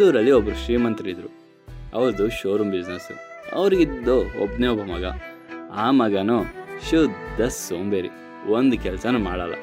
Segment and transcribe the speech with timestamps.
[0.00, 1.28] ಬೆಂಗಳೂರಲ್ಲಿ ಒಬ್ಬರು ಶ್ರೀಮಂತರಿದ್ರು.
[1.94, 3.12] ಅವ್ರದ್ದು ಶೋರೂಮ್ ಬಿಸ್ನೆಸ್
[3.52, 5.04] ಅವ್ರಿಗಿದ್ದು ಒಬ್ಬನೇ ಒಬ್ಬ ಮಗ.
[5.72, 6.44] ಆ ಮಗನು
[6.90, 8.08] ಶುದ್ಧ ಸೋಂಬೇರಿ.
[8.50, 9.54] ಒಂದು ಕೆಲಸನೂ ಮಾಡಲ್ಲ.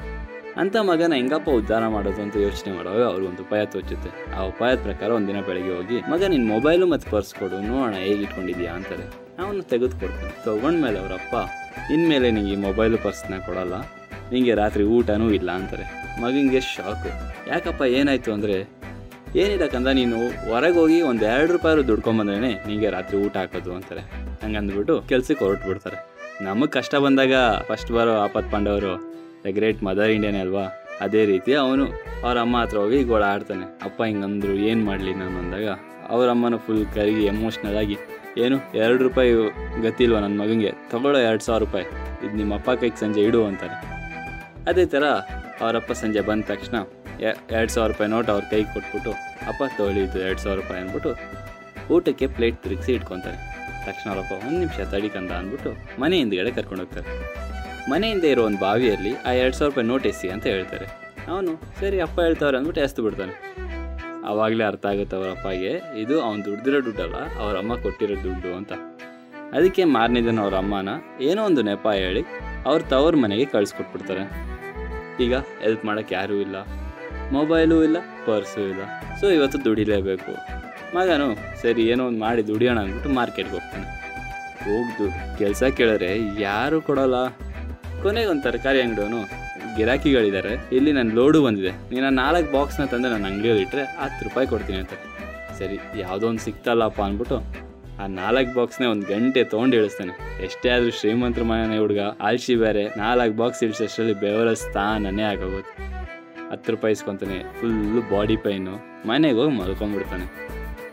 [0.56, 4.32] ಅಂಥ ಮಗನ ಹೆಂಗಪ್ಪ ಉದ್ಧಾರ ಮಾಡೋದು ಅಂತ ಯೋಚನೆ ಮಾಡುವಾಗ ಅವ್ರಿಗೊಂದು ಒಂದು ಉಪಾಯ ತೋಚುತ್ತೆ.
[4.32, 7.60] ಆ ಉಪಾಯದ ಪ್ರಕಾರ ಒಂದಿನ ಬೆಳಗ್ಗೆ ಹೋಗಿ, ಮಗ ನಿನ್ನ ಮೊಬೈಲು ಮತ್ತು ಪರ್ಸ್ ಕೊಡು.
[7.60, 8.72] ನೋಡೋಣ ಹೇಗೆ ಇಟ್ಕೊಂಡಿದ್ಯಾ?
[8.72, 9.04] ಅಂತಾರೆ.
[9.42, 10.44] ಅವನು ತೆಗೆದುಕೊಡ್ತಾನೆ.
[10.44, 11.34] ತೊಗೊಂಡ್ಮೇಲೆ ಅವರಪ್ಪ
[11.92, 13.74] ಇನ್ಮೇಲೆ ನಿಂಗೆ ಈ ಮೊಬೈಲು ಪರ್ಸ್ನ ಕೊಡಲ್ಲ.
[14.32, 15.50] ನಿಂಗೆ ರಾತ್ರಿ ಊಟನೂ ಇಲ್ಲ.
[15.50, 15.84] ಅಂತಾರೆ.
[16.22, 17.08] ಮಗನಿಗೆ ಶಾಕು
[17.50, 18.77] ಯಾಕಪ್ಪ ಏನಾಯ್ತು ಅಂದರೆ
[19.36, 20.18] ಏನಿಲ್ಲ ಕಂದ, ನೀನು
[20.50, 24.02] ಹೊರಗೆ ಹೋಗಿ ಒಂದು ಎರಡು ರೂಪಾಯಿ ದುಡ್ಕೊಂಬಂದ್ರೇ ನಿಂಗೆ ರಾತ್ರಿ ಊಟ ಹಾಕೋದು ಅಂತಾರೆ.
[24.42, 25.98] ಹಂಗಂದ್ಬಿಟ್ಟು ಕೆಲ್ಸಕ್ಕೆ ಹೊರಟ್ಬಿಡ್ತಾರೆ.
[26.46, 27.34] ನಮಗೆ ಕಷ್ಟ ಬಂದಾಗ
[27.68, 28.94] ಫಸ್ಟ್ ಬರೋ ಆಪತ್ ಪಾಂಡವರು
[29.44, 30.64] ದ ಗ್ರೇಟ್ ಮದರ್ ಇಂಡಿಯನ್ ಅಲ್ವಾ?
[31.00, 31.84] ಅದೇ ರೀತಿ ಅವನು
[32.24, 33.66] ಅವ್ರ ಅಮ್ಮ ಹತ್ರ ಹೋಗಿ ಗೋಳ ಆಡ್ತಾನೆ.
[33.88, 35.36] ಅಪ್ಪ, ಹಿಂಗಂದ್ರು ಏನು ಮಾಡಲಿ ನಾನು?
[35.38, 35.68] ಅಂದಾಗ
[36.14, 37.96] ಅವ್ರ ಅಮ್ಮನ ಫುಲ್ ಕರಿಗಿ ಎಮೋಷ್ನಲ್ ಆಗಿ,
[38.44, 39.32] ಏನು, ಎರಡು ರೂಪಾಯಿ
[39.84, 41.86] ಗತಿಲ್ವಾ ನನ್ನ ಮಗನಿಗೆ ತಗೊಳ್ಳೋ ಎರಡು ಸಾವಿರ ರೂಪಾಯಿ.
[42.24, 43.76] ಇದು ನಿಮ್ಮ ಅಪ್ಪ ಕೈಗೆ ಸಂಜೆ ಇಡು ಅಂತಾರೆ.
[44.70, 45.04] ಅದೇ ಥರ
[45.64, 46.76] ಅವರಪ್ಪ ಸಂಜೆ ಬಂದ ತಕ್ಷಣ
[47.26, 49.12] ಎರಡು ಸಾವಿರ ರೂಪಾಯಿ ನೋಟ್ ಅವ್ರ ಕೈಗೆ ಕೊಟ್ಬಿಟ್ಟು,
[49.50, 51.12] ಅಪ್ಪ ತೊಳಿತು ಎರಡು ಸಾವಿರ ರೂಪಾಯಿ ಅಂದ್ಬಿಟ್ಟು
[51.94, 53.38] ಊಟಕ್ಕೆ ಪ್ಲೇಟ್ ತಿರುಗಿಸಿ ಇಟ್ಕೊತಾರೆ.
[53.86, 57.08] ತಕ್ಷಣ ಅವರಪ್ಪ ಒಂದು ನಿಮಿಷ ತಡಿಕಂದ ಅಂದ್ಬಿಟ್ಟು ಮನೆ ಹಿಂದ್ಗಡೆ ಕರ್ಕೊಂಡು ಹೋಗ್ತಾರೆ.
[57.90, 60.86] ಮನೆಯಿಂದ ಇರೋ ಒಂದು ಬಾವಿಯಲ್ಲಿ ಆ ಎರಡು ಸಾವಿರ ರೂಪಾಯಿ ನೋಟ್ ಎಸಿ ಅಂತ ಹೇಳ್ತಾರೆ.
[61.32, 63.34] ಅವನು, ಸರಿ, ಅಪ್ಪ ಹೇಳ್ತಾವ್ರೆ ಅಂದ್ಬಿಟ್ಟು ಎಸ್ತು ಬಿಡ್ತಾನೆ.
[64.30, 68.72] ಆವಾಗಲೇ ಅರ್ಥ ಆಗುತ್ತೆ ಅವ್ರ ಅಪ್ಪಗೆ, ಇದು ಅವ್ನು ದುಡ್ದಿರೋ ದುಡ್ಡಲ್ಲ, ಅವ್ರ ಅಮ್ಮ ಕೊಟ್ಟಿರೋ ದುಡ್ಡು ಅಂತ.
[69.56, 70.88] ಅದಕ್ಕೆ ಮಾರನೇ ದಿನ ಅವ್ರ ಅಮ್ಮನ
[71.20, 72.22] ಏನೋ ಒಂದು ನೆಪ ಹೇಳಿ
[72.66, 74.24] ಅವ್ರ ತವ್ರ ಮನೆಗೆ ಕಳಿಸ್ಕೊಟ್ಬಿಡ್ತಾರೆ.
[75.24, 76.56] ಈಗ ಹೆಲ್ಪ್ ಮಾಡೋಕ್ಕೆ ಯಾರೂ ಇಲ್ಲ.
[77.32, 78.82] ಮೊಬೈಲು ಇಲ್ಲ ಪರ್ಸು ಇಲ್ಲ.
[79.20, 80.32] ಸೊ ಇವತ್ತು ದುಡಿಲೇಬೇಕು.
[80.96, 83.86] ಮಗನು, ಸರಿ, ಏನೋ ಒಂದು ಮಾಡಿ ದುಡಿಯೋಣ ಅಂದ್ಬಿಟ್ಟು ಮಾರ್ಕೆಟ್ಗೆ ಹೋಗ್ತಾನೆ.
[84.64, 87.28] ಹೋಗ್ದು ಕೆಲಸ ಕೇಳಿದ್ರೆ ಯಾರು ಕೊಡೋಲ್ಲ?
[88.02, 89.20] ಕೊನೆಗೆ ಒಂದು ತರಕಾರಿ ಅಂಗಡಿಯವನು
[89.76, 91.70] ಗಿರಾಕಿಗಳಿದ್ದಾರೆ ಇಲ್ಲಿ ನನ್ನ ಲೋಡು ಬಂದಿದೆ.
[91.70, 94.90] ನೀನು ನಾಲ್ಕು ಬಾಕ್ಸ್ನ ತಂದು ನನ್ನ ಅಂಗಡಿಯಲ್ಲಿ ಇಟ್ಟರೆ ಹತ್ತು ರೂಪಾಯಿ ಕೊಡ್ತೀನಿ ಅಂತ.
[95.58, 97.68] ಸರಿ, ಯಾವುದೋ ಒಂದು ಸಿಕ್ತಲ್ಲಪ್ಪ ಅಂದ್ಬಿಟ್ಟು
[98.02, 100.44] ಆ ನಾಲ್ಕು ಬಾಕ್ಸ್ನೇ ಒಂದು ಗಂಟೆ ತೊಗೊಂಡು ಇಳಿಸ್ತಾನೆ.
[100.44, 105.87] ಎಷ್ಟೇ ಆದರೂ ಶ್ರೀಮಂತರ ಮನೆ ಹುಡುಗ ಆಲ್ಶಿ ಬೇರೆ, ನಾಲ್ಕು ಬಾಕ್ಸ್ ಇಳಿಸೋಷ್ಟರಲ್ಲಿ ಬೆವರ ಸ್ಥಾನನೇ ಆಗೋಗುತ್ತೆ.
[106.50, 108.74] ಹತ್ತು ರೂಪಾಯಿ ಇಸ್ಕೊತಾನೆ ಫುಲ್ಲು ಬಾಡಿ ಪೈನು
[109.08, 110.26] ಮನೆಗೆ ಹೋಗಿ ಮಲ್ಕೊಂಬಿಡ್ತಾನೆ.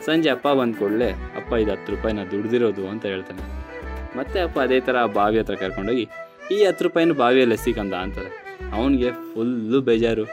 [0.06, 3.44] ಸಂಜೆ ಅಪ್ಪ ಬಂದ ಕೂಡಲೇ, ಅಪ್ಪ, ಇದು ಹತ್ತು ರೂಪಾಯಿನ ದುಡ್ದಿರೋದು ಅಂತ ಹೇಳ್ತಾನೆ.
[4.18, 6.06] ಮತ್ತೆ ಅಪ್ಪ ಅದೇ ಥರ ಬಾವಿ ಹತ್ರ ಕರ್ಕೊಂಡೋಗಿ,
[6.56, 8.32] ಈ ಹತ್ತು ರೂಪಾಯಿನ ಬಾವಿಯಲ್ಲಿ ಎಸಿಕಂದ ಅಂತಾರೆ.
[8.78, 10.26] ಅವನಿಗೆ ಫುಲ್ಲು ಬೇಜಾರು.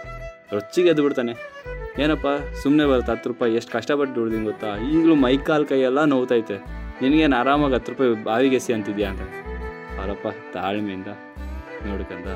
[0.56, 1.34] ರೊಚ್ಚಿಗೆ ಎದ್ದು ಬಿಡ್ತಾನೆ
[2.02, 2.28] ಏನಪ್ಪ
[2.62, 4.70] ಸುಮ್ಮನೆ ಬರುತ್ತೆ ಹತ್ತು ರೂಪಾಯಿ ಎಷ್ಟು ಕಷ್ಟಪಟ್ಟು ದುಡ್ದಿಂಗ್ ಗೊತ್ತಾ?
[4.92, 6.56] ಈಗಲೂ ಮೈ ಕಾಲು ಕೈಯೆಲ್ಲ ನೋವ್ತೈತೆ.
[7.02, 9.22] ನಿನಗೇನು ಆರಾಮಾಗಿ ಹತ್ತು ರೂಪಾಯಿ ಬಾವಿಗೆ ಎಸಿ ಅಂತಿದ್ಯಾ ಅಂತ
[10.00, 11.10] ಅವರಪ್ಪ ತಾಳ್ಮೆಯಿಂದ
[11.88, 12.28] ನೋಡ್ಕಂದ.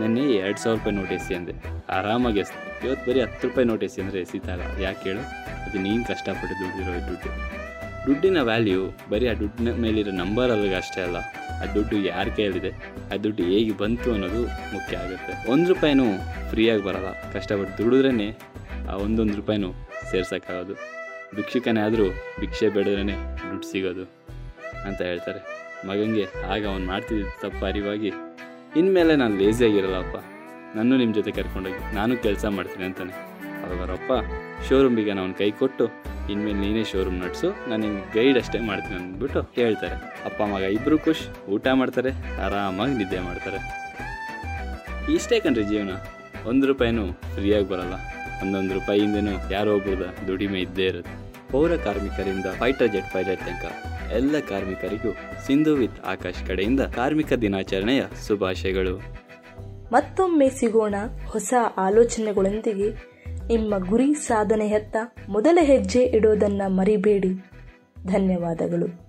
[0.00, 1.52] ನೆನ್ನೆ ಎರಡು ಸಾವಿರ ರೂಪಾಯಿ ನೋಟ್ ಎಸಿ ಅಂದೆ.
[1.90, 2.52] ಆರಾಮಾಗಿ ಎಸ್
[2.86, 5.22] ಇವತ್ತು ಬರೀ ಹತ್ತು ರೂಪಾಯಿ ನೋಟ್ ಎಸಿ ಅಂದರೆ ಎಸಿತಾಗ ಯಾಕೆ ಹೇಳು?
[5.66, 7.30] ಅದು ನೀನು ಕಷ್ಟಪಟ್ಟು ದುಡ್ಡಿರೋ ದುಡ್ಡು.
[8.06, 11.16] ದುಡ್ಡಿನ ವ್ಯಾಲ್ಯೂ ಬರೀ ಆ ದುಡ್ಡಿನ ಮೇಲಿರೋ ನಂಬರ್ ಅಲ್ಲಿಗೆ ಅಷ್ಟೇ ಅಲ್ಲ.
[11.62, 12.70] ಆ ದುಡ್ಡು ಯಾರ ಕೈಯಲ್ಲಿದೆ?
[13.12, 15.50] ಆ ದುಡ್ಡು ಹೇಗೆ ಬಂತು ಅನ್ನೋದು ಮುಖ್ಯ ಆಗುತ್ತೆ.
[15.50, 16.04] ಒಂದು ರೂಪಾಯಿನೂ
[16.50, 17.12] ಫ್ರೀಯಾಗಿ ಬರಲ್ಲ.
[17.32, 18.28] ಕಷ್ಟಪಟ್ಟು ದುಡಿದ್ರೇ
[18.90, 19.72] ಆ ಒಂದೊಂದು ರೂಪಾಯಿನೂ
[20.10, 20.74] ಸೇರ್ಸೋಕ್ಕಾಗೋದು.
[21.36, 22.06] ಭಿಕ್ಷುಕನೇ ಆದರೂ
[22.40, 23.02] ಭಿಕ್ಷೆ ಬೇಡದ್ರೇ
[23.48, 24.04] ದುಡ್ಡು ಸಿಗೋದು
[24.84, 25.40] ಅಂತ ಹೇಳ್ತಾರೆ.
[25.88, 28.10] ಮಗನಿಗೆ ಆಗ ಅವ್ನು ಮಾಡ್ತಿದ್ದ ತಪ್ಪು ಅರಿವಾಗಿ
[28.80, 30.16] ಇನ್ಮೇಲೆ ನಾನು ಲೇಸಿಯಾಗಿರಲ್ಲಪ್ಪ
[30.76, 33.14] ನಾನು ನಿಮ್ಮ ಜೊತೆ ಕರ್ಕೊಂಡೋಗಿ ನಾನು ಕೆಲಸ ಮಾಡ್ತೀನಿ ಅಂತಾನೆ.
[33.64, 34.12] ಅವಾಗರಪ್ಪ
[34.66, 35.84] ಶೋರೂಮಿಗೆ ನಾನು ಕೈ ಕೊಟ್ಟು
[36.32, 39.96] ಇನ್ಮೇಲೆ ನೀನೇ ಶೋರೂಮ್ ನಡೆಸು, ನಾನು ನಿಮ್ಗೆ ಗೈಡ್ ಅಷ್ಟೇ ಮಾಡ್ತೀನಿ ಅಂದ್ಬಿಟ್ಟು ಹೇಳ್ತಾರೆ.
[40.28, 42.10] ಅಪ್ಪ, ಮಗ ಇಬ್ಬರು ಖುಷ್, ಊಟ ಮಾಡ್ತಾರೆ,
[42.44, 43.58] ಆರಾಮಾಗಿ ನಿದ್ದೆ ಮಾಡ್ತಾರೆ.
[45.16, 45.94] ಇಷ್ಟೇ ಕಣ್ರಿ ಜೀವನ.
[46.50, 47.04] ಒಂದು ರೂಪಾಯಿನೂ
[47.34, 47.96] ಫ್ರೀಯಾಗಿ ಬರಲ್ಲ.
[48.42, 51.14] ಒಂದೊಂದು ರೂಪಾಯಿಯಿಂದನೂ ಯಾರೋ ಒಬ್ರದ ದುಡಿಮೆ ಇದ್ದೇ ಇರುತ್ತೆ.
[51.52, 53.66] ಪೌರ ಕಾರ್ಮಿಕರಿಂದ ಫೈಟರ್ ಜೆಟ್ ಪೈಲಟ್ ತನಕ
[54.14, 55.12] ಎಲ್ಲ ಕಾರ್ಮಿಕರಿಗೂ
[55.46, 58.96] ಸಿಂಧು ವಿತ್ ಆಕಾಶ್ ಕಡೆಯಿಂದ ಕಾರ್ಮಿಕ ದಿನಾಚರಣೆಯ ಶುಭಾಶಯಗಳು.
[59.92, 60.94] ಮತ್ತೊಮ್ಮೆ ಸಿಗೋಣ
[61.26, 63.16] ಹೊಸ ಆಲೋಚನೆಗಳೊಂದಿಗೆ.
[63.46, 64.96] ನಿಮ್ಮ ಗುರಿ ಸಾಧನೆಯತ್ತ
[65.28, 67.28] ಮೊದಲ ಹೆಜ್ಜೆ ಇಡೋದನ್ನ ಮರಿಬೇಡಿ.
[68.06, 69.05] ಧನ್ಯವಾದಗಳು.